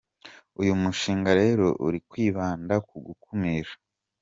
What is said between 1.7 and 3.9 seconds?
uri kwibanda ku gukumira.